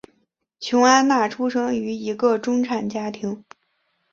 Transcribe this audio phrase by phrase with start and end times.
[0.59, 3.45] 琼安娜出生于一个中产家庭。